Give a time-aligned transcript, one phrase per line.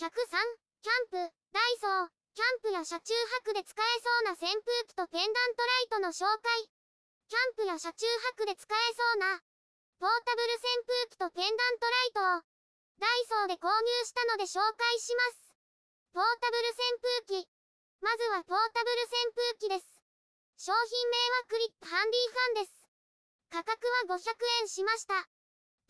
[0.00, 3.12] 103、キャンプ、ダイソー、キャンプや車中
[3.44, 6.72] 泊で使えそうな扇風機とペンダントライトの紹介。
[7.28, 9.44] キャンプや車中泊で使えそうな、
[10.00, 12.48] ポータブル扇風機とペンダントライトを、
[12.96, 15.52] ダイソーで購入したので紹介します。
[16.16, 16.80] ポータブル扇
[17.28, 17.48] 風機。
[18.00, 20.00] まずはポータブル扇風機です。
[20.56, 22.88] 商品名はクリップハンディファンです。
[23.52, 24.32] 価格は500
[24.64, 25.28] 円しました。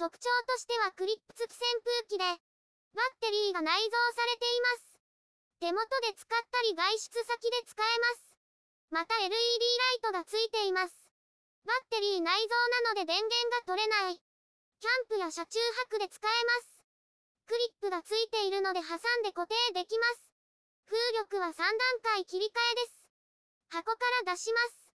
[0.02, 1.62] 特徴としてはクリップ付き扇
[2.10, 2.49] 風機で、
[2.94, 4.90] バッテリーが内蔵されています。
[5.60, 8.36] 手元で使ったり外出先で使えます。
[8.90, 10.94] また LED ライトが付いています。
[11.64, 14.18] バッテリー内蔵なので電源が取れない。
[14.80, 15.58] キャンプや車中
[15.90, 16.82] 泊で使えます。
[17.46, 20.32] クリップが付いているので挟んで固定できます。
[20.86, 23.00] 風力は3段階切り替えです。
[23.68, 24.90] 箱から出します。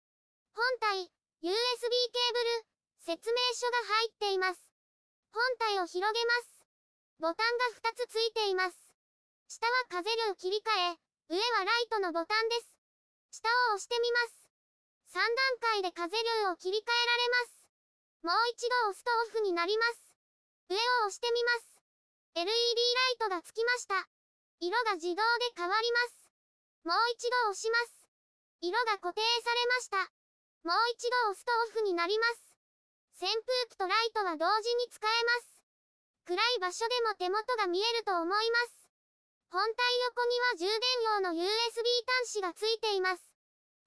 [0.55, 1.11] 本体、
[1.43, 2.67] USB ケーブル、
[3.05, 4.61] 説明書が入っています。
[5.33, 6.52] 本体を広げます。
[7.19, 8.77] ボタンが2つ付いています。
[9.49, 10.99] 下は風量切り替え、
[11.29, 12.79] 上はライトのボタンです。
[13.31, 14.43] 下を押してみます。
[15.13, 15.29] 3段
[15.61, 17.63] 階で風量を切り替えられます。
[18.23, 20.15] もう一度押すとオフになります。
[20.69, 21.73] 上を押してみます。
[22.35, 24.09] LED ライトがつきました。
[24.61, 25.23] 色が自動で
[25.57, 26.31] 変わります。
[26.85, 28.09] もう一度押します。
[28.63, 29.99] 色が固定されました。
[30.65, 32.57] もう一度押すとオフになります。
[33.21, 35.62] 扇風機とライトは同時に使えます。
[36.25, 38.83] 暗い場所でも手元が見えると思います。
[39.51, 40.81] 本体横には充電
[41.19, 41.47] 用の USB
[42.25, 43.23] 端子がついています。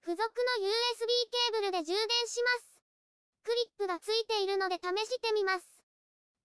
[0.04, 2.82] 付属の USB ケーブルで充電します。
[3.44, 5.66] クリップがついているので試してみます。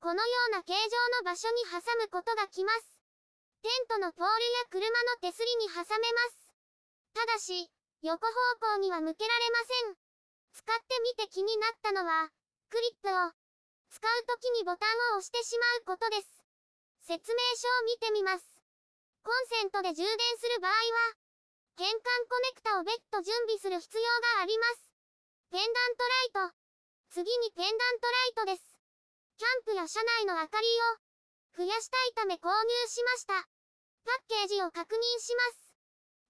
[0.01, 0.79] このような形状
[1.21, 3.03] の場所に挟むことがきます。
[3.61, 6.55] テントのポールや車の手すりに挟めます。
[7.13, 7.69] ただし、
[8.01, 9.97] 横方向には向けられません。
[10.55, 12.31] 使ってみて気になったのは、
[12.71, 13.33] クリップを
[13.91, 16.47] 使うときにボタンを押してしまうことです。
[17.03, 18.47] 説明書を見てみます。
[19.23, 20.79] コンセントで充電する場合は、
[21.77, 21.99] 変換
[22.31, 24.05] コネクタを別途準備する必要
[24.39, 24.95] があります。
[25.51, 26.07] ペンダント
[26.39, 26.55] ライト。
[27.11, 28.07] 次にペンダント
[28.47, 28.63] ライトです。
[29.37, 31.11] キャンプや車内の明かりを
[31.59, 33.35] 増やしたいため購入しました。
[34.07, 35.75] パッケージを確認します。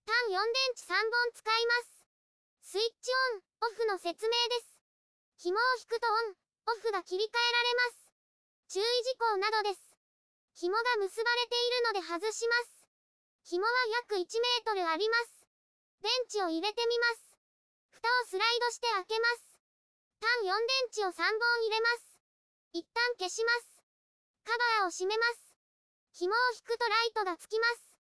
[0.06, 0.40] 単4電
[0.72, 2.72] 池3本使います。
[2.72, 4.80] スイッチオン、オフの説明です。
[5.36, 6.34] 紐を引くとオン、
[6.70, 8.78] オフが切り替えられます。
[8.78, 9.82] 注意事項などです。
[10.54, 12.86] 紐が結ばれているので外します。
[13.42, 13.72] 紐は
[14.06, 15.46] 約1メートルあります。
[16.02, 17.34] 電池を入れてみます。
[17.90, 19.58] 蓋をスライドして開けます。
[20.22, 20.58] 単4電
[20.94, 22.20] 池を3本入れます。
[22.72, 23.82] 一旦消します。
[24.46, 25.50] カバーを閉めます。
[26.14, 27.98] 紐を引くとライトがつきます。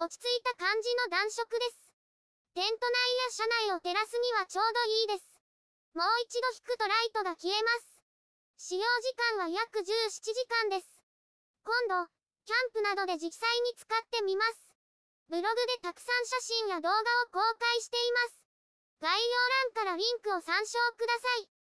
[0.00, 1.92] 落ち着いた感じの暖色です。
[2.54, 5.38] テント内や車内を照らすにはちょうどいいです。
[5.94, 7.97] もう一度引くとライトが消えます。
[8.58, 10.34] 使用時間は約17時
[10.66, 10.90] 間です。
[11.62, 12.10] 今度、
[12.44, 14.74] キャンプなどで実際に使ってみます。
[15.30, 18.46] ブログでたくさん写真や動画を公開しています。
[18.98, 21.57] 概要欄からリンクを参照ください。